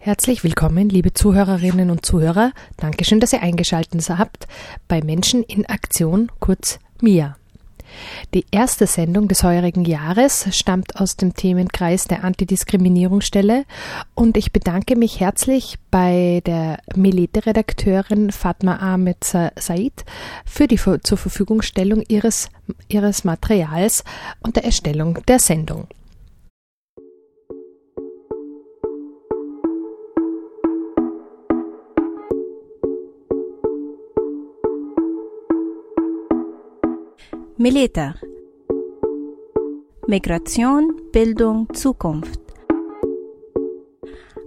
[0.00, 2.52] Herzlich willkommen, liebe Zuhörerinnen und Zuhörer.
[2.76, 4.46] Dankeschön, dass ihr eingeschaltet habt
[4.86, 7.36] bei Menschen in Aktion, kurz MIA.
[8.32, 13.64] Die erste Sendung des heurigen Jahres stammt aus dem Themenkreis der Antidiskriminierungsstelle
[14.14, 20.04] und ich bedanke mich herzlich bei der Melete-Redakteurin Fatma Ahmed Said
[20.44, 22.50] für die zur Verfügungstellung ihres,
[22.86, 24.04] ihres Materials
[24.42, 25.88] und der Erstellung der Sendung.
[37.60, 38.14] Meleta
[40.06, 42.38] Migration, Bildung, Zukunft.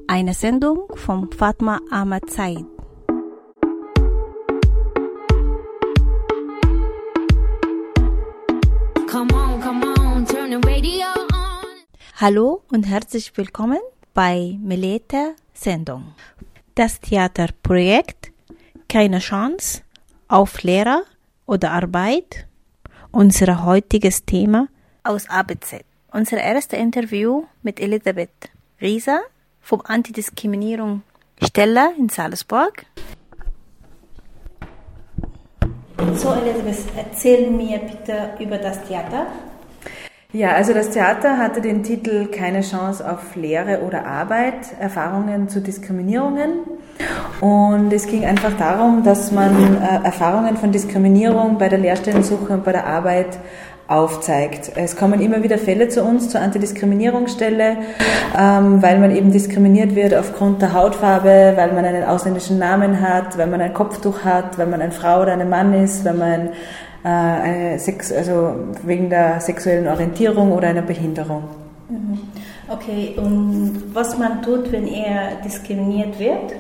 [0.07, 2.65] Eine Sendung von Fatma Ahmad Said.
[12.15, 13.79] Hallo und herzlich willkommen
[14.13, 16.15] bei Meleta Sendung.
[16.75, 18.31] Das Theaterprojekt
[18.87, 19.81] Keine Chance
[20.29, 21.03] auf Lehrer
[21.45, 22.47] oder Arbeit
[23.11, 24.67] unser heutiges Thema
[25.03, 25.83] aus ABZ.
[26.11, 28.51] Unser erstes Interview mit Elisabeth
[28.81, 29.21] Rieser
[29.61, 31.03] vom Antidiskriminierung
[31.41, 32.85] Stelle in Salzburg.
[36.15, 39.27] So, Elisabeth, erzähl mir bitte über das Theater.
[40.33, 45.59] Ja, also das Theater hatte den Titel Keine Chance auf Lehre oder Arbeit, Erfahrungen zu
[45.59, 46.51] Diskriminierungen.
[47.41, 52.63] Und es ging einfach darum, dass man äh, Erfahrungen von Diskriminierung bei der Lehrstellensuche und
[52.63, 53.39] bei der Arbeit
[53.89, 54.71] aufzeigt.
[54.75, 57.77] Es kommen immer wieder Fälle zu uns zur Antidiskriminierungsstelle,
[58.39, 63.37] ähm, weil man eben diskriminiert wird aufgrund der Hautfarbe, weil man einen ausländischen Namen hat,
[63.37, 66.49] weil man ein Kopftuch hat, weil man eine Frau oder ein Mann ist, weil man
[67.03, 71.43] äh, eine Sex, also wegen der sexuellen Orientierung oder einer Behinderung.
[71.89, 72.19] Mhm.
[72.67, 76.53] Okay, und was man tut, wenn er diskriminiert wird?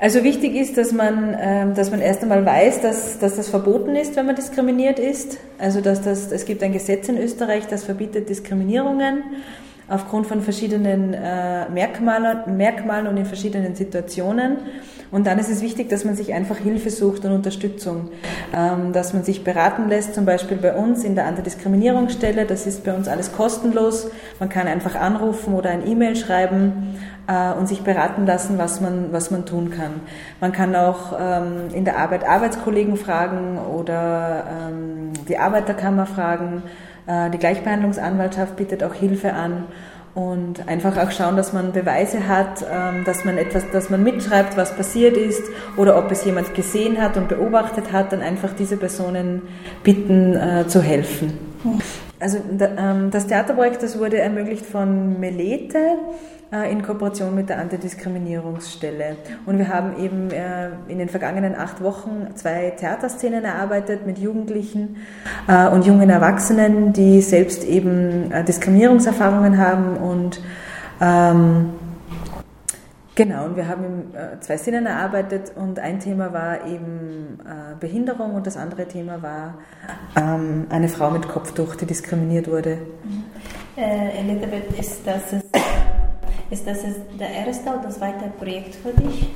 [0.00, 3.94] Also wichtig ist, dass man, ähm, dass man erst einmal weiß, dass, dass das verboten
[3.94, 5.38] ist, wenn man diskriminiert ist.
[5.58, 9.22] Also dass das, es gibt ein Gesetz in Österreich, das verbietet Diskriminierungen
[9.88, 14.58] aufgrund von verschiedenen äh, Merkmalen, Merkmalen und in verschiedenen Situationen.
[15.14, 18.08] Und dann ist es wichtig, dass man sich einfach Hilfe sucht und Unterstützung,
[18.52, 22.46] ähm, dass man sich beraten lässt, zum Beispiel bei uns in der Antidiskriminierungsstelle.
[22.46, 24.08] Das ist bei uns alles kostenlos.
[24.40, 26.96] Man kann einfach anrufen oder ein E-Mail schreiben
[27.28, 30.00] äh, und sich beraten lassen, was man, was man tun kann.
[30.40, 36.64] Man kann auch ähm, in der Arbeit Arbeitskollegen fragen oder ähm, die Arbeiterkammer fragen
[37.06, 39.64] äh, die Gleichbehandlungsanwaltschaft bietet auch Hilfe an
[40.14, 44.56] und einfach auch schauen, dass man Beweise hat, ähm, dass man etwas, dass man mitschreibt,
[44.56, 45.42] was passiert ist
[45.76, 49.42] oder ob es jemand gesehen hat und beobachtet hat, dann einfach diese Personen
[49.82, 51.36] bitten äh, zu helfen.
[52.20, 55.78] Also ähm, das Theaterprojekt, das wurde ermöglicht von Melete
[56.62, 59.16] in Kooperation mit der Antidiskriminierungsstelle.
[59.46, 64.96] Und wir haben eben äh, in den vergangenen acht Wochen zwei Theaterszenen erarbeitet mit Jugendlichen
[65.48, 70.40] äh, und jungen Erwachsenen, die selbst eben Diskriminierungserfahrungen haben und
[71.00, 71.70] ähm,
[73.16, 77.38] Genau, und wir haben zwei Szenen erarbeitet und ein Thema war eben
[77.78, 79.54] Behinderung und das andere Thema war
[80.16, 82.78] ähm, eine Frau mit Kopftuch, die diskriminiert wurde.
[83.76, 85.42] Äh, Elisabeth, ist das
[86.50, 86.78] ist das
[87.18, 89.28] der erste oder zweite Projekt für dich?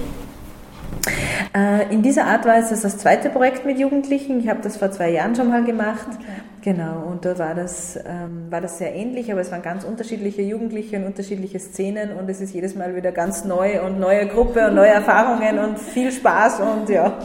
[1.54, 4.40] Äh, in dieser Art war es das zweite Projekt mit Jugendlichen.
[4.40, 6.08] Ich habe das vor zwei Jahren schon mal gemacht.
[6.08, 6.48] Okay.
[6.60, 10.42] Genau, und da war das, ähm, war das sehr ähnlich, aber es waren ganz unterschiedliche
[10.42, 14.66] Jugendliche und unterschiedliche Szenen und es ist jedes Mal wieder ganz neu und neue Gruppe
[14.66, 17.16] und neue Erfahrungen und viel Spaß und ja.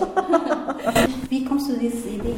[1.30, 2.36] Wie kommst du zu dieser Idee?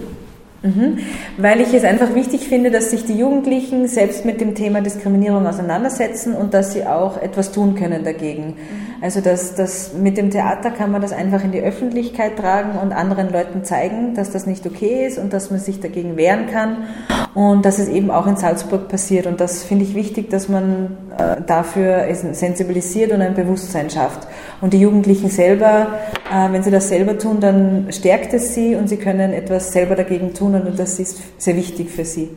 [0.63, 0.99] Mhm.
[1.37, 5.45] Weil ich es einfach wichtig finde, dass sich die Jugendlichen selbst mit dem Thema Diskriminierung
[5.45, 8.47] auseinandersetzen und dass sie auch etwas tun können dagegen.
[8.47, 8.84] Mhm.
[9.01, 12.93] Also das, das, mit dem Theater kann man das einfach in die Öffentlichkeit tragen und
[12.93, 16.85] anderen Leuten zeigen, dass das nicht okay ist und dass man sich dagegen wehren kann
[17.33, 19.27] und dass es eben auch in Salzburg passiert.
[19.27, 24.27] Und das finde ich wichtig, dass man äh, dafür sensibilisiert und ein Bewusstsein schafft.
[24.61, 25.87] Und die Jugendlichen selber,
[26.33, 29.95] äh, wenn sie das selber tun, dann stärkt es sie und sie können etwas selber
[29.95, 32.29] dagegen tun und das ist sehr wichtig für sie.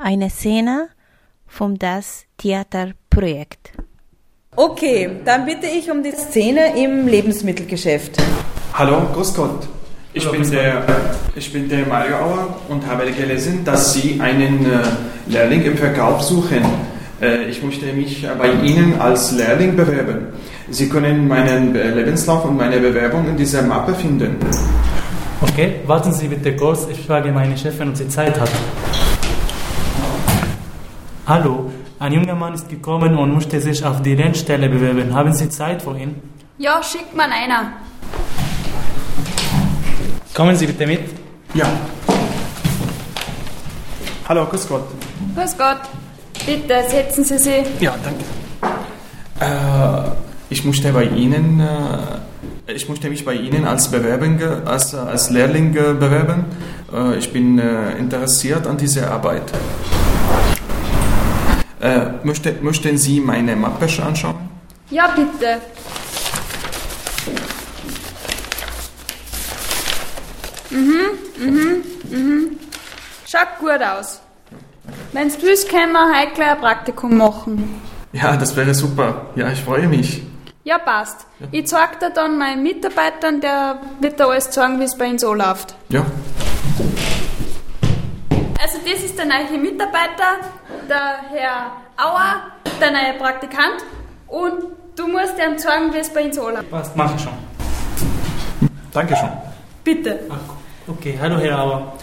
[0.08, 0.88] eine Szene
[1.48, 3.74] vom Das Theaterprojekt.
[4.56, 8.14] Okay, dann bitte ich um die Szene im Lebensmittelgeschäft.
[8.74, 9.68] Hallo, grüß Gott.
[10.14, 10.86] Ich bin, der,
[11.36, 14.80] ich bin der Mario Auer und habe gelesen, dass Sie einen äh,
[15.28, 16.64] Lehrling im Verkauf suchen.
[17.22, 20.28] Äh, ich möchte mich bei Ihnen als Lehrling bewerben.
[20.70, 24.38] Sie können meinen Lebenslauf und meine Bewerbung in dieser Mappe finden.
[25.42, 26.88] Okay, warten Sie bitte kurz.
[26.90, 28.50] Ich frage meine Chefin, ob sie Zeit hat.
[31.28, 31.70] Hallo,
[32.00, 35.14] ein junger Mann ist gekommen und möchte sich auf die Rennstelle bewerben.
[35.14, 36.16] Haben Sie Zeit für ihn?
[36.58, 37.74] Ja, schickt mal einer.
[40.34, 41.02] Kommen Sie bitte mit.
[41.54, 41.66] Ja.
[44.30, 44.84] Hallo, grüß Gott.
[45.36, 45.82] Grüß Gott.
[46.46, 47.66] Bitte, setzen Sie sich.
[47.82, 48.24] Ja, danke.
[49.42, 50.12] Äh,
[50.50, 55.76] ich möchte bei Ihnen, äh, ich möchte mich bei Ihnen als als, äh, als Lehrling
[55.76, 56.46] äh, bewerben.
[56.94, 59.52] Äh, ich bin interessiert an dieser Arbeit.
[61.80, 64.50] Äh, möchte, möchten Sie meine Mappe anschauen?
[64.90, 65.62] Ja, bitte.
[70.70, 70.96] Mhm,
[71.38, 72.60] mhm, mhm.
[73.28, 74.22] Schaut gut aus.
[75.14, 77.82] Wenn du willst, können wir heute gleich ein Praktikum machen.
[78.12, 79.28] Ja, das wäre super.
[79.36, 80.24] Ja, ich freue mich.
[80.64, 81.26] Ja, passt.
[81.52, 85.22] Ich zeig dir dann meinen Mitarbeitern, der wird dir alles zeigen, wie es bei uns
[85.22, 85.76] so läuft.
[85.90, 86.06] Ja.
[88.62, 90.40] Also das ist der neue Mitarbeiter,
[90.90, 93.84] der Herr Auer, der neue Praktikant.
[94.28, 94.64] Und
[94.96, 96.70] du musst ihm zeigen, wie es bei uns anläuft.
[96.70, 97.34] Passt, mach ich schon.
[98.92, 99.30] Dankeschön.
[99.84, 100.20] Bitte.
[100.30, 101.94] Ach, okay, hallo Herr Auer.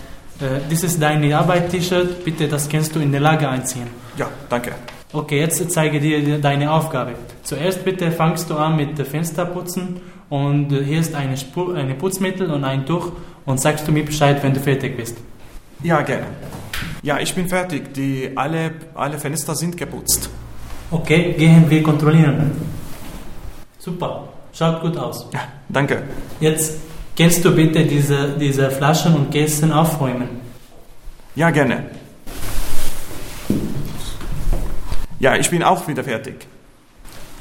[0.41, 2.25] Äh, das ist deine Arbeit-T-Shirt.
[2.25, 3.89] Bitte, das kannst du in der Lage einziehen.
[4.17, 4.73] Ja, danke.
[5.13, 7.15] Okay, jetzt zeige dir deine Aufgabe.
[7.45, 12.65] Zuerst bitte fangst du an mit Fensterputzen und hier ist eine, Spu eine Putzmittel und
[12.65, 13.13] ein Tuch
[13.45, 15.17] und sagst du mir Bescheid, wenn du fertig bist.
[15.85, 16.27] Ja, gerne.
[17.05, 17.93] Ja, ich bin fertig.
[17.93, 20.31] Die, alle, alle Fenster sind geputzt.
[20.91, 22.53] Okay, gehen wir kontrollieren.
[23.79, 25.27] Super, schaut gut aus.
[25.31, 26.03] Ja, danke.
[26.41, 26.79] Jetzt
[27.15, 30.29] kannst du bitte diese, diese Flaschen und Kästen aufräumen.
[31.37, 31.85] Ja, gerne.
[35.21, 36.47] Ja, ich bin auch wieder fertig.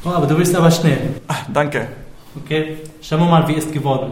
[0.03, 1.21] Oh, aber du bist aber schnell.
[1.29, 1.87] Ah, danke.
[2.35, 4.11] Okay, schauen wir mal, wie es geworden.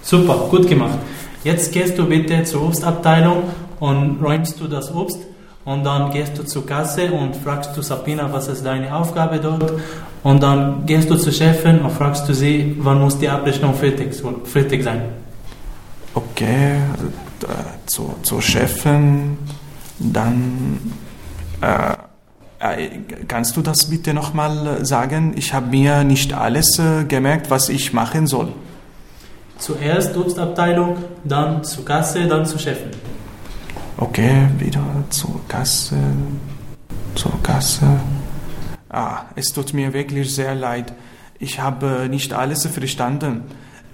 [0.00, 0.98] Super, gut gemacht.
[1.42, 3.42] Jetzt gehst du bitte zur Obstabteilung
[3.80, 5.18] und räumst du das Obst
[5.64, 9.72] und dann gehst du zur Kasse und fragst du Sabina, was ist deine Aufgabe dort
[10.22, 14.14] und dann gehst du zur Chefin und fragst du sie, wann muss die Abrechnung fertig,
[14.44, 15.02] fertig sein.
[16.14, 17.46] Okay, äh,
[17.86, 19.38] zur, zur Chefin,
[19.98, 20.92] dann...
[21.60, 21.94] Äh,
[22.64, 22.88] äh,
[23.28, 25.34] kannst du das bitte nochmal sagen?
[25.36, 28.52] Ich habe mir nicht alles äh, gemerkt, was ich machen soll.
[29.58, 32.90] Zuerst Obstabteilung, dann zur Kasse, dann zur Chefin.
[33.96, 35.96] Okay, wieder zur Kasse,
[37.14, 37.86] zur Kasse.
[38.88, 40.92] Ah, es tut mir wirklich sehr leid.
[41.38, 43.42] Ich habe nicht alles verstanden.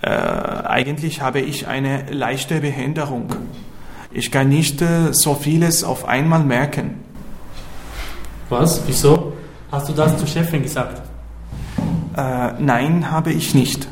[0.00, 3.26] Äh, eigentlich habe ich eine leichte Behinderung.
[4.11, 7.00] Ich kann nicht äh, so vieles auf einmal merken.
[8.49, 8.80] Was?
[8.87, 9.35] Wieso?
[9.71, 11.02] Hast du das zur Chefin gesagt?
[12.16, 13.87] Äh, nein, habe ich nicht.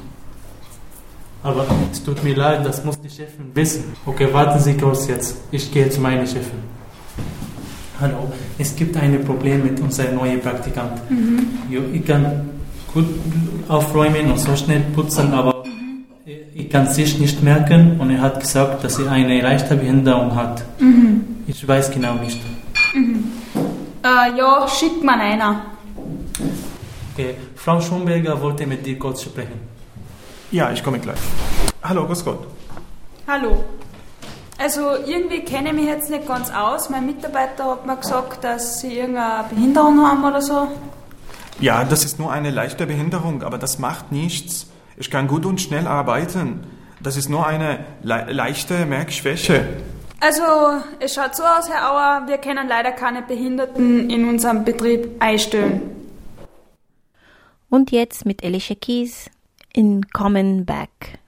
[1.43, 3.85] Aber es tut mir leid, das muss die Chefin wissen.
[4.05, 5.37] Okay, warten Sie kurz jetzt.
[5.53, 6.59] Ich gehe zu meiner Chefin.
[8.01, 11.01] Hallo, es gibt ein Problem mit unserem neuen Praktikant.
[11.71, 12.51] Jo, Ich kann
[12.93, 13.07] gut
[13.69, 15.65] aufräumen und so schnell putzen, aber
[16.55, 20.65] ich kann sich nicht merken und er hat gesagt, dass er eine leichte Behinderung hat.
[21.47, 22.41] Ich weiß genau nicht.
[24.05, 25.63] Äh, ja, schick mal einer.
[27.15, 29.68] Okay, Frau Schumberger wollte mit dir kurz sprechen.
[30.51, 31.19] Ja, ich komme gleich.
[31.83, 32.47] Hallo, grüß Gott.
[33.27, 33.65] Hallo.
[34.57, 36.89] Also irgendwie kenne ich mich jetzt nicht ganz aus.
[36.89, 40.69] Mein Mitarbeiter hat mir gesagt, dass sie irgendeine Behinderung haben oder so.
[41.61, 44.67] Ja, das ist nur eine leichte Behinderung, aber das macht nichts.
[44.97, 46.65] Ich kann gut und schnell arbeiten.
[47.01, 49.67] Das ist nur eine le leichte Merkschwäche.
[50.21, 50.43] Also,
[50.99, 55.83] es schaut so aus, Herr Auer, wir können leider keine Behinderten in unserem Betrieb einstellen.
[57.71, 59.31] Und jetzt mit Alicia Keys
[59.79, 61.21] in common Back.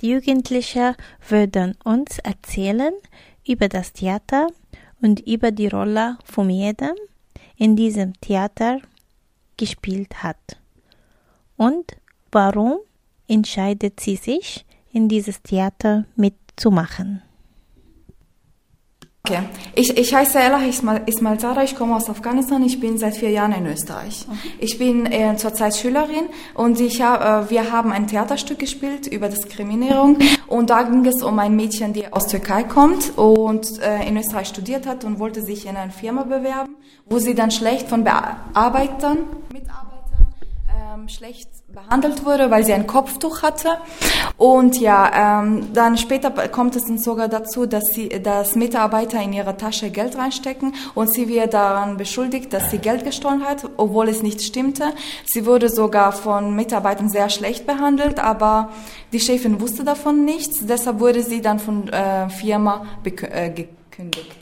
[0.00, 0.94] Die Jugendlichen
[1.28, 2.94] würden uns erzählen
[3.46, 4.46] über das Theater
[5.02, 6.94] und über die Rolle von jedem
[7.56, 8.80] in diesem Theater
[9.58, 10.58] gespielt hat.
[11.56, 11.96] Und
[12.32, 12.78] warum
[13.28, 17.22] entscheidet sie sich, in dieses Theater mitzumachen?
[19.22, 19.42] Okay.
[19.74, 23.30] Ich, ich heiße Ella Ismail, Ismail Zara, ich komme aus Afghanistan, ich bin seit vier
[23.30, 24.26] Jahren in Österreich.
[24.58, 26.24] Ich bin äh, zurzeit Schülerin
[26.54, 31.22] und ich hab, äh, wir haben ein Theaterstück gespielt über Diskriminierung und da ging es
[31.22, 35.42] um ein Mädchen, die aus Türkei kommt und äh, in Österreich studiert hat und wollte
[35.42, 36.74] sich in eine Firma bewerben,
[37.04, 39.18] wo sie dann schlecht von Bearbeitern,
[39.52, 40.34] Mitarbeitern,
[40.94, 43.68] ähm, schlecht behandelt wurde, weil sie ein Kopftuch hatte.
[44.36, 49.32] Und ja, ähm, dann später kommt es dann sogar dazu, dass sie, dass Mitarbeiter in
[49.32, 54.08] ihre Tasche Geld reinstecken und sie wird daran beschuldigt, dass sie Geld gestohlen hat, obwohl
[54.08, 54.92] es nicht stimmte.
[55.26, 58.70] Sie wurde sogar von Mitarbeitern sehr schlecht behandelt, aber
[59.12, 60.66] die Chefin wusste davon nichts.
[60.66, 64.36] Deshalb wurde sie dann von äh, Firma äh, gekündigt.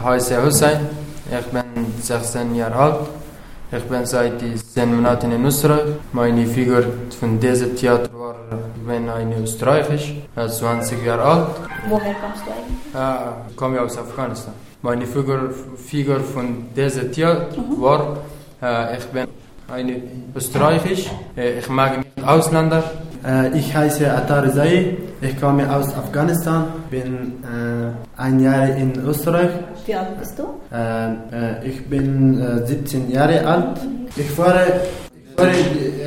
[0.00, 0.88] Heiße Hussein,
[1.30, 1.62] ich bin
[2.02, 3.27] 16 Jahre alt.
[3.70, 5.82] Ich bin seit 10 Monaten in Österreich.
[6.12, 6.84] Meine Figur
[7.20, 8.36] von diesem Theater war,
[8.74, 11.48] ich bin ein Österreichisch, er ist 20 Jahre alt.
[11.86, 12.94] Woher kommst du eigentlich?
[12.94, 14.54] Äh, ich komme aus Afghanistan.
[14.80, 18.16] Meine Figur, Figur von diesem Theater war,
[18.62, 19.26] äh, ich bin
[19.70, 22.82] ein Österreichisch, äh, ich mag Ausländer.
[23.26, 29.50] Äh, ich heiße Atar Rezai, ich komme aus Afghanistan, bin äh, ein Jahr in Österreich.
[29.86, 30.44] Wie alt bist du?
[30.72, 33.80] Äh, äh, ich bin äh, 17 Jahre alt.
[34.16, 34.80] Ich fahre,
[35.26, 35.50] ich fahre,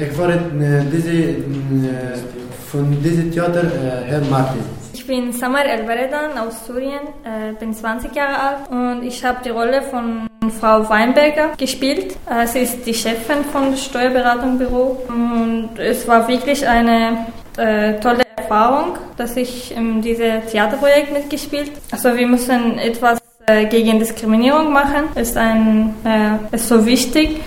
[0.02, 1.36] ich fahre äh, diese, äh,
[2.68, 4.62] von diesem Theater äh, Herr Martin.
[4.94, 9.50] Ich bin Samar El-Baredan aus Syrien, äh, bin 20 Jahre alt und ich habe die
[9.50, 12.16] Rolle von Frau Weinberger gespielt.
[12.30, 17.28] Äh, sie ist die Chefin vom Steuerberatungsbüro und es war wirklich eine
[17.58, 21.72] äh, tolle Erfahrung, dass ich in diesem Theaterprojekt mitgespielt.
[21.92, 27.42] Also wir müssen etwas äh, gegen Diskriminierung machen, ist ein äh, ist so wichtig.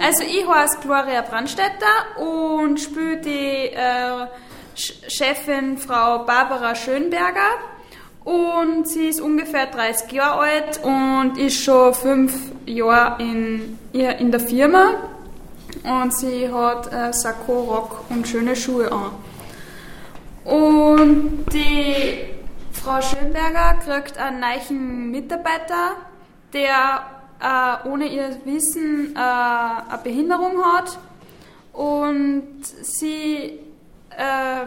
[0.00, 4.26] Also ich heiße Gloria Brandstetter und spiele die äh,
[4.76, 7.50] Ch- Chefin Frau Barbara Schönberger.
[8.28, 12.34] Und sie ist ungefähr 30 Jahre alt und ist schon fünf
[12.66, 14.96] Jahre in, in der Firma.
[15.82, 19.12] Und sie hat äh, Sakko, Rock und schöne Schuhe an.
[20.44, 22.18] Und die
[22.70, 25.92] Frau Schönberger kriegt einen neuen Mitarbeiter,
[26.52, 27.06] der
[27.40, 30.98] äh, ohne ihr Wissen äh, eine Behinderung hat.
[31.72, 33.58] Und sie
[34.10, 34.66] äh,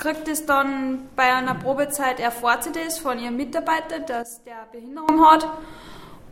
[0.00, 5.46] kriegt es dann bei einer Probezeit, erfahrt sie von ihrem Mitarbeiter, dass der Behinderung hat.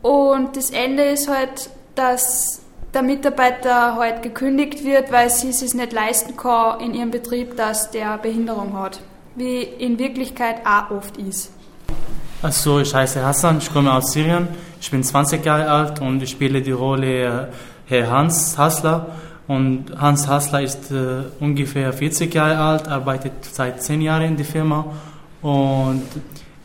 [0.01, 2.61] Und das Ende ist halt, dass
[2.93, 7.91] der Mitarbeiter halt gekündigt wird, weil sie es nicht leisten kann in ihrem Betrieb, dass
[7.91, 8.99] der Behinderung hat.
[9.35, 11.51] Wie in Wirklichkeit auch oft ist.
[12.41, 14.47] Also, ich heiße Hassan, ich komme aus Syrien.
[14.81, 17.47] Ich bin 20 Jahre alt und ich spiele die Rolle äh,
[17.85, 19.07] Herr Hans Hassler.
[19.49, 24.45] Und Hans Hassler ist äh, ungefähr 40 Jahre alt, arbeitet seit 10 Jahren in der
[24.45, 24.85] Firma
[25.41, 26.03] und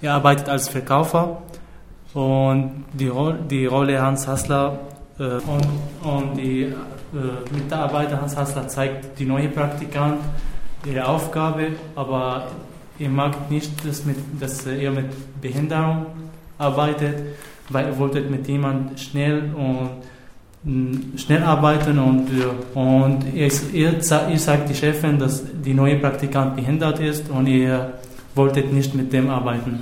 [0.03, 1.39] er arbeitet als Verkäufer.
[2.13, 4.81] Und die, Ro die Rolle Hans Hassler
[5.19, 5.67] äh, und,
[6.03, 6.75] und die äh,
[7.55, 10.19] Mitarbeiter Hans Hassler zeigt die neue Praktikant
[10.85, 12.49] ihre Aufgabe, aber
[12.99, 16.05] er mag nicht, dass, mit, dass er mit Behinderung
[16.59, 17.15] arbeitet,
[17.71, 19.89] weil er wollte mit jemandem schnell und
[21.17, 23.25] schnell arbeiten und, äh, und
[24.03, 27.95] sa- er sagt die Chefin, dass die neue Praktikant behindert ist und er
[28.35, 29.81] wollte nicht mit dem arbeiten.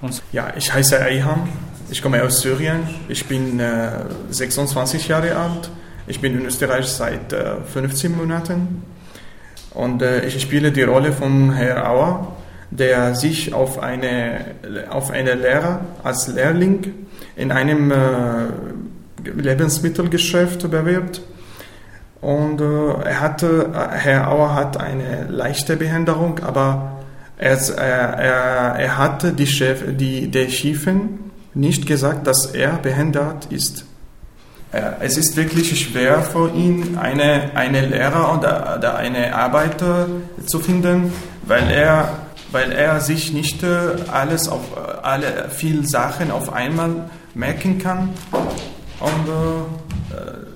[0.00, 1.46] Und Ja, ich heiße Ayham,
[1.90, 3.90] ich komme aus Syrien, ich bin äh,
[4.30, 5.70] 26 Jahre alt,
[6.06, 8.82] ich bin in Österreich seit äh, 15 Monaten.
[9.74, 12.36] Und äh, ich spiele die Rolle von Herr Auer,
[12.70, 14.44] der sich auf eine,
[14.90, 16.92] auf eine Lehrer als Lehrling
[17.36, 17.94] in einem äh,
[19.24, 21.22] Lebensmittelgeschäft bewirbt.
[22.20, 27.02] Und äh, er hatte, Herr Auer hat eine leichte Behinderung, aber
[27.36, 31.18] er, er, er, hatte die Chef, die, der Chefin
[31.52, 33.84] nicht gesagt, dass er behindert ist.
[34.72, 40.08] Äh, Es ist wirklich schwer für ihn, eine, eine Lehrer oder, oder eine Arbeiter
[40.46, 42.08] zu finden, weil er,
[42.52, 43.68] weil er sich nicht äh,
[44.10, 48.10] alles auf äh, alle viele Sachen auf einmal merken kann.
[49.00, 50.54] Und äh,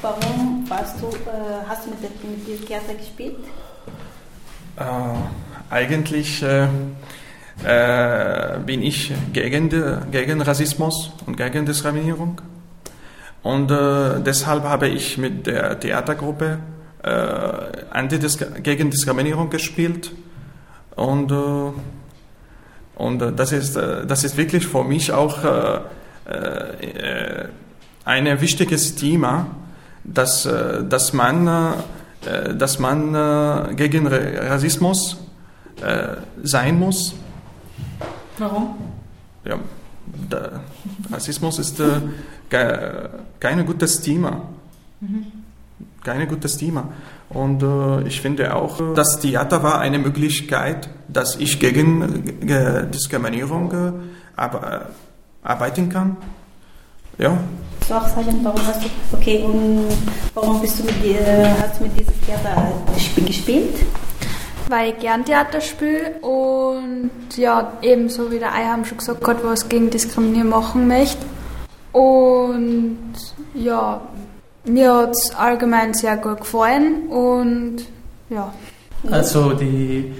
[0.00, 3.38] Warum warst du, äh, hast du mit, dem Theater gespielt?
[4.76, 4.84] Äh,
[5.70, 6.68] eigentlich äh,
[7.64, 12.40] äh, bin ich gegen, die, gegen Rassismus und gegen Diskriminierung.
[13.42, 16.60] Und äh, deshalb habe ich mit der Theatergruppe
[17.02, 20.12] äh, gegen Diskriminierung gespielt
[20.94, 21.32] und,
[22.96, 25.44] und das, ist, das ist wirklich für mich auch
[26.28, 27.48] äh, äh,
[28.04, 29.46] ein wichtiges Thema,
[30.04, 35.18] dass, äh, dass man, äh, dass man gegen Ra- Rassismus
[36.42, 37.14] sein muss.
[38.38, 38.74] Warum?
[39.44, 39.56] Ja,
[41.12, 41.80] Rassismus ist
[42.50, 44.42] ke- kein gutes Thema.
[46.02, 46.88] Kein gutes Thema.
[47.28, 47.62] Und
[48.08, 52.24] ich finde auch, das Theater war eine Möglichkeit, dass ich gegen
[52.92, 53.72] Diskriminierung
[54.34, 54.86] aber,
[55.42, 56.16] arbeiten kann.
[57.18, 57.36] Ja.
[57.88, 59.86] Du auch sagen, warum hast du, okay, und
[60.34, 63.74] warum bist du mit, dir- hast du mit diesem Theater gesp- gespielt?
[64.68, 69.68] Weil ich gern Theater spiele und ja, ebenso wie der Eiham schon gesagt hat, was
[69.68, 71.24] gegen Diskriminierung machen möchte.
[71.92, 72.98] Und
[73.54, 74.00] ja,
[74.64, 77.76] mir hat es allgemein sehr gut gefallen und
[78.28, 78.52] ja.
[79.10, 80.12] Also die,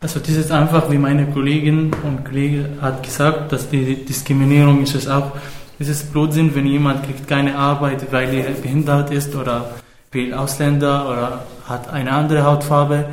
[0.00, 4.94] also das ist einfach, wie meine Kollegin und Kollege hat gesagt, dass die Diskriminierung ist
[4.94, 5.32] es auch,
[5.78, 9.70] es ist Blutsinn, wenn jemand kriegt keine Arbeit, weil er behindert ist oder
[10.12, 13.06] will Ausländer oder hat eine andere Hautfarbe.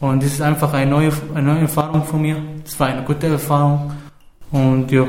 [0.00, 2.36] Und das ist einfach eine neue, eine neue Erfahrung von mir.
[2.64, 3.92] Es war eine gute Erfahrung.
[4.52, 5.06] Und ja,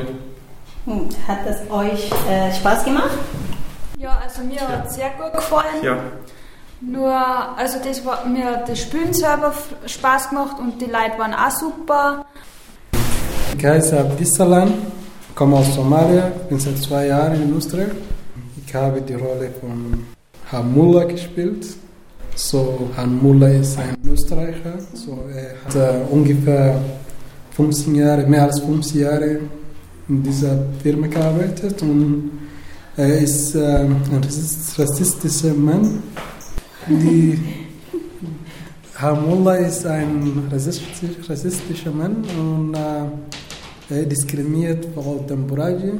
[1.27, 3.09] Hat das euch äh, Spaß gemacht?
[3.97, 5.83] Ja, also mir hat es sehr gut gefallen.
[5.83, 5.97] Ja.
[6.87, 7.11] Nur,
[7.57, 9.53] also das war, mir hat das Spielen selber
[9.85, 12.25] Spaß gemacht und die Leute waren auch super.
[13.57, 14.71] Ich heiße Abdissalam,
[15.33, 17.87] komme aus Somalia, bin seit zwei Jahren in Österreich.
[18.65, 20.05] Ich habe die Rolle von
[20.51, 21.65] Hamullah gespielt.
[22.35, 24.77] So, Hamullah ist ein Österreicher.
[24.93, 26.79] So, er hat äh, ungefähr
[27.55, 29.39] 15 Jahre, mehr als 15 Jahre
[30.09, 32.31] in dieser Firma gearbeitet und
[32.97, 36.03] er ist äh, ein rassist- rassistischer Mann.
[36.87, 37.39] Die
[38.95, 45.93] Hamullah ist ein rassistisch, rassistischer Mann und äh, er diskriminiert Frau Tamburaji.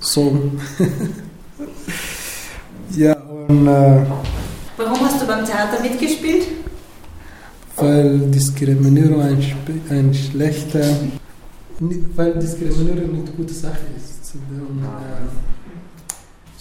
[0.00, 0.50] So.
[2.96, 4.02] ja, und äh,
[4.76, 6.46] Warum hast du beim Theater mitgespielt?
[7.76, 9.38] weil Diskriminierung ein,
[9.90, 10.96] ein schlechter,
[12.14, 14.34] weil Diskriminierung nicht eine gute Sache ist.
[14.34, 14.86] Und, äh,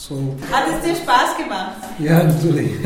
[0.08, 0.16] so.
[0.52, 1.78] Hat es dir Spaß gemacht?
[2.00, 2.72] Ja, natürlich.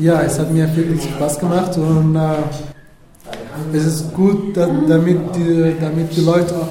[0.00, 5.74] Ja, es hat mir wirklich Spaß gemacht und äh, es ist gut, da, damit, die,
[5.80, 6.68] damit die Leute auch,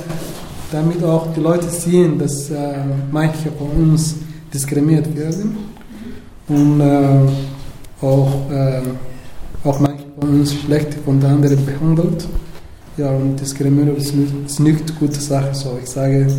[0.71, 2.77] damit auch die Leute sehen, dass äh,
[3.11, 4.15] manche von uns
[4.53, 5.57] diskriminiert werden
[6.47, 8.81] und äh, auch, äh,
[9.65, 12.25] auch manche von uns schlecht von den anderen behandelt.
[12.95, 15.53] Ja, und Diskriminierung ist nicht, ist nicht eine gute Sache.
[15.53, 16.31] So, ich sage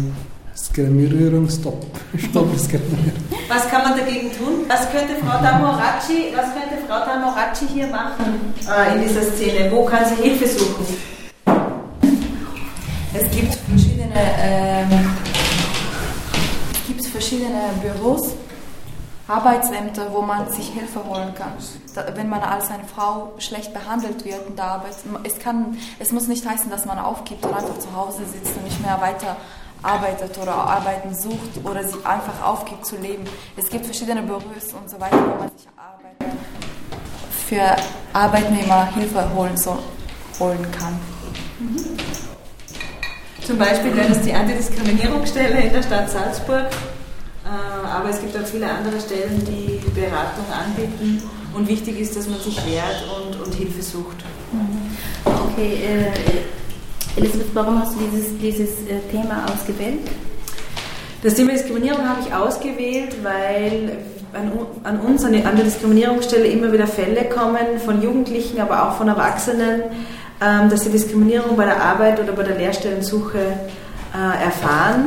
[0.79, 1.85] Diskriminierung, stopp.
[2.17, 3.13] Stopp Diskriminierung.
[3.49, 4.65] Was kann man dagegen tun?
[4.69, 9.73] Was könnte Frau Damoraci, was könnte Frau Damoraci hier machen äh, in dieser Szene?
[9.73, 10.87] Wo kann sie Hilfe suchen?
[13.13, 14.87] Es gibt verschiedene,
[16.73, 18.35] es gibt verschiedene Büros,
[19.27, 21.53] Arbeitsämter, wo man sich Hilfe holen kann.
[21.95, 26.13] Da, wenn man als eine Frau schlecht behandelt wird in der Arbeit, es, kann, es
[26.13, 29.37] muss nicht heißen, dass man aufgibt und einfach zu Hause sitzt und nicht mehr weiter
[29.83, 33.25] arbeitet oder arbeiten sucht oder sie einfach aufgibt zu leben.
[33.57, 36.37] Es gibt verschiedene Büros und so weiter, wo man sich Arbeit,
[37.47, 37.77] für
[38.13, 39.79] Arbeitnehmer Hilfe holen, so,
[40.41, 40.99] holen kann.
[43.47, 46.67] Zum Beispiel wäre das die Antidiskriminierungsstelle in der Stadt Salzburg.
[47.45, 51.23] Äh, Aber es gibt auch viele andere Stellen, die Beratung anbieten.
[51.55, 54.17] Und wichtig ist, dass man sich wehrt und, und Hilfe sucht.
[55.25, 56.13] Okay, äh,
[57.19, 59.99] Elisabeth, warum hast du dieses, dieses äh, Thema ausgewählt?
[61.23, 63.99] Das Thema Diskriminierung habe ich ausgewählt, weil
[64.33, 64.53] an,
[64.85, 69.83] an uns, an der Diskriminierungsstelle immer wieder Fälle kommen von Jugendlichen, aber auch von Erwachsenen,
[70.41, 75.07] ähm, dass sie Diskriminierung bei der Arbeit oder bei der Lehrstellensuche äh, erfahren.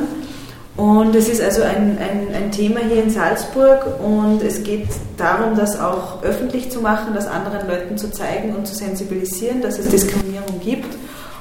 [0.75, 5.55] Und es ist also ein, ein, ein Thema hier in Salzburg und es geht darum,
[5.55, 9.87] das auch öffentlich zu machen, das anderen Leuten zu zeigen und zu sensibilisieren, dass es
[9.87, 10.93] Diskriminierung gibt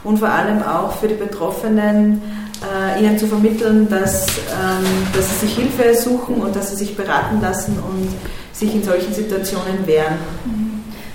[0.05, 2.23] und vor allem auch für die Betroffenen
[2.63, 4.85] äh, ihnen zu vermitteln, dass, ähm,
[5.15, 8.09] dass sie sich Hilfe suchen und dass sie sich beraten lassen und
[8.53, 10.19] sich in solchen Situationen wehren.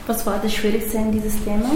[0.07, 1.69] Was war das Schwierigste in dieses Thema?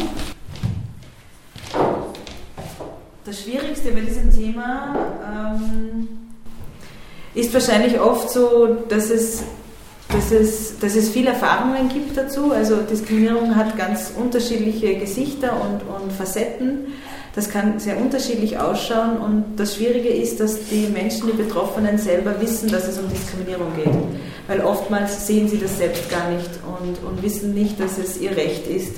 [3.26, 6.08] Das Schwierigste bei diesem Thema ähm,
[7.36, 9.44] ist wahrscheinlich oft so, dass es,
[10.10, 12.52] dass, es, dass es viele Erfahrungen gibt dazu.
[12.52, 16.88] Also Diskriminierung hat ganz unterschiedliche Gesichter und, und Facetten.
[17.36, 22.42] Das kann sehr unterschiedlich ausschauen und das Schwierige ist, dass die Menschen, die Betroffenen selber
[22.42, 23.94] wissen, dass es um Diskriminierung geht.
[24.50, 28.36] weil oftmals sehen sie das selbst gar nicht und, und wissen nicht, dass es ihr
[28.36, 28.96] Recht ist,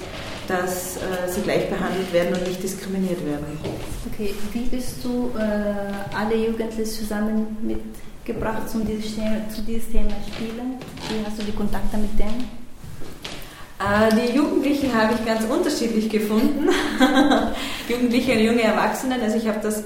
[0.48, 3.46] dass äh, sie gleich behandelt werden und nicht diskriminiert werden.
[4.12, 7.58] Okay, wie bist du äh, alle Jugendlichen zusammen
[8.26, 10.78] mitgebracht, um dieses Thema, zu diesem Thema spielen?
[11.10, 12.50] Wie hast du die Kontakte mit denen?
[13.80, 16.70] Äh, Die Jugendlichen habe ich ganz unterschiedlich gefunden.
[17.90, 19.22] Jugendliche und junge Erwachsenen.
[19.22, 19.84] Also ich habe das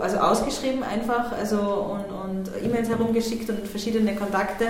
[0.00, 4.66] also ausgeschrieben einfach also und, und E-Mails herumgeschickt und verschiedene Kontakte.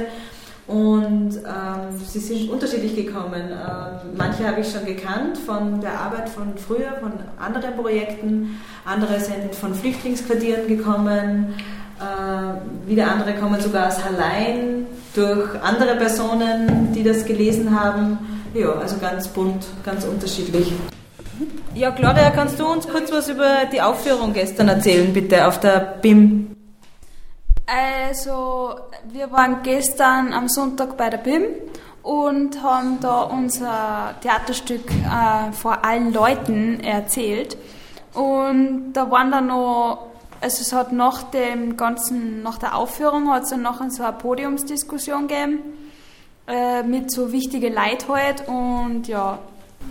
[0.67, 3.51] Und ähm, sie sind unterschiedlich gekommen.
[3.51, 8.61] Ähm, manche habe ich schon gekannt von der Arbeit von früher, von anderen Projekten.
[8.85, 11.55] Andere sind von Flüchtlingsquartieren gekommen.
[11.99, 18.19] Äh, wieder andere kommen sogar aus Hallein durch andere Personen, die das gelesen haben.
[18.55, 20.73] Ja, also ganz bunt, ganz unterschiedlich.
[21.75, 25.99] Ja, Claudia, kannst du uns kurz was über die Aufführung gestern erzählen, bitte, auf der
[26.01, 26.57] BIM?
[27.67, 28.77] Also,
[29.13, 31.43] wir waren gestern am Sonntag bei der BIM
[32.03, 37.57] und haben da unser Theaterstück äh, vor allen Leuten erzählt.
[38.15, 40.07] Und da waren dann noch,
[40.41, 44.13] also es hat nach dem ganzen, nach der Aufführung hat es dann nachher so eine
[44.13, 45.61] Podiumsdiskussion gegeben
[46.47, 49.39] äh, mit so wichtige Leuten halt und ja.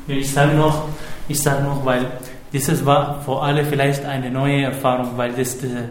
[0.08, 0.88] Ja, ich sage noch,
[1.28, 2.06] ich sag noch, weil
[2.54, 5.90] dieses war für alle vielleicht eine neue Erfahrung, weil das, äh,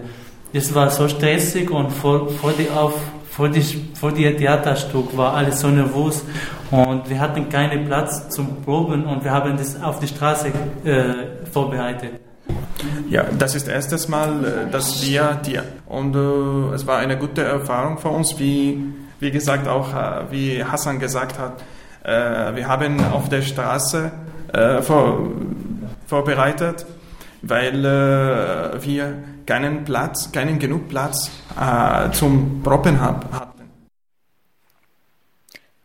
[0.52, 2.94] das war so stressig und vor, vor, die auf,
[3.30, 3.62] vor, die,
[3.94, 6.22] vor die Theaterstück war alles so nervös
[6.70, 10.52] und wir hatten keinen Platz zum Proben und wir haben das auf die Straße
[10.84, 12.20] äh, vorbereitet.
[13.10, 17.42] Ja, das ist erstes Mal, äh, dass wir die und äh, es war eine gute
[17.42, 18.82] Erfahrung für uns, wie
[19.20, 21.62] wie gesagt auch äh, wie Hassan gesagt hat,
[22.04, 24.12] äh, wir haben auf der Straße
[24.52, 25.30] äh, vor,
[26.06, 26.84] vorbereitet,
[27.42, 29.14] weil äh, wir
[29.46, 31.30] keinen Platz, keinen genug Platz
[32.12, 33.28] zum Proben hatten.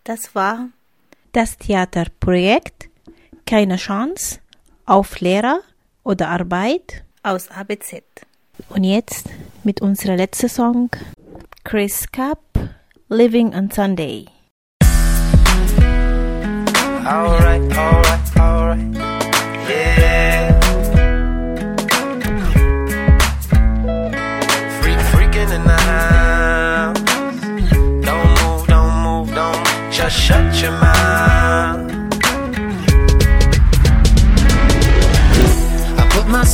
[0.06, 0.70] Das war
[1.34, 2.90] das Theaterprojekt
[3.46, 4.40] Keine Chance
[4.86, 5.60] auf Lehrer
[6.10, 8.02] oder Arbeit aus ABZ.
[8.70, 9.30] Und jetzt
[9.64, 10.90] mit unserer letzten Song
[11.64, 12.40] Chris Cup
[13.10, 14.26] Living on Sunday.
[17.06, 18.29] Alright, alright.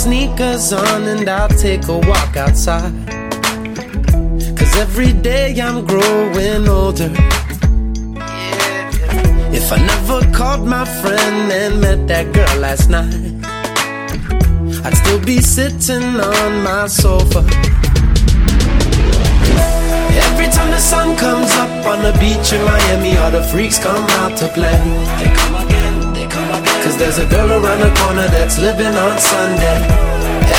[0.05, 2.93] Sneakers on and I'll take a walk outside.
[4.57, 7.11] Cause every day I'm growing older.
[9.59, 13.15] If I never called my friend and met that girl last night,
[14.85, 17.41] I'd still be sitting on my sofa.
[20.27, 24.05] Every time the sun comes up on the beach in Miami, all the freaks come
[24.21, 25.54] out to play.
[26.85, 29.77] Cause there's a girl around the corner that's living on Sunday.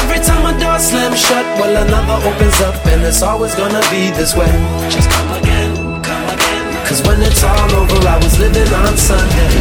[0.03, 4.11] Every time a door slams shut, well, another opens up, and it's always gonna be
[4.11, 4.51] this way.
[4.91, 6.85] Just come again, come again.
[6.85, 9.53] Cause when it's all over, I was living on Sunday.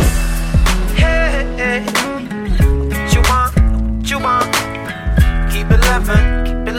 [0.97, 1.86] Hey?
[5.51, 5.82] Keep it
[6.45, 6.75] keep it.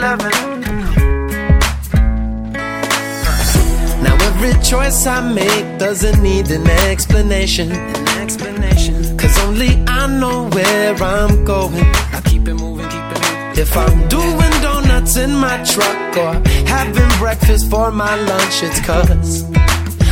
[4.03, 7.70] Now every choice I make doesn't need an explanation.
[7.70, 8.96] An explanation.
[9.37, 11.85] Cause only I know where I'm going.
[12.12, 13.59] I keep it moving, keep it moving.
[13.59, 16.33] If I'm doing donuts in my truck or
[16.66, 19.44] having breakfast for my lunch, it's cause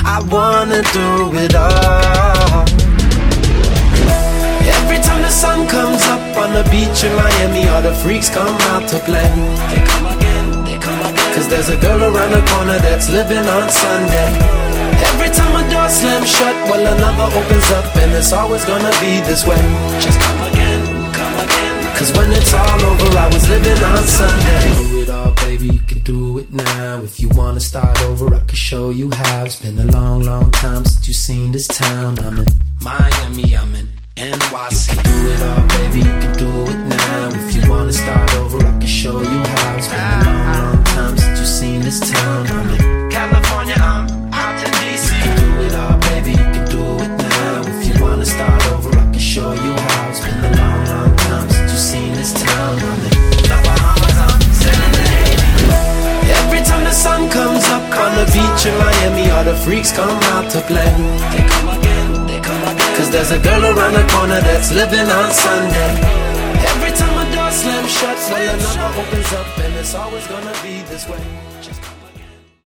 [0.04, 1.08] I wanna do
[1.44, 2.64] it all.
[4.76, 8.56] Every time the sun comes up on the beach in Miami, all the freaks come
[8.72, 9.28] out to play.
[9.70, 11.34] They come again, they come again.
[11.34, 14.63] Cause there's a girl around the corner that's living on Sunday.
[15.94, 19.62] Slams shut, while another opens up, and it's always gonna be this way.
[20.00, 21.96] Just come again, come again.
[21.96, 24.74] Cause when it's all over, I was living on Sunday.
[24.74, 27.00] Do it all, baby, you can do it now.
[27.02, 29.44] If you wanna start over, I can show you how.
[29.44, 32.18] It's been a long, long time since you've seen this town.
[32.18, 32.48] I'm in
[32.82, 35.00] Miami, I'm in NYC.
[35.00, 37.28] Do it all, baby, you can do it now.
[37.40, 39.76] If you wanna start over, I can show you how.
[39.76, 42.46] It's been a long, long time since you've seen this town.
[42.48, 42.93] I'm in
[58.54, 60.90] beach in Miami, all the freaks come out to play.
[61.32, 62.96] They come again, they come again.
[62.96, 65.90] Cause there's a girl around the corner that's living on Sunday.
[66.70, 71.08] Every time a door slams shut, another opens up, and it's always gonna be this
[71.08, 71.53] way.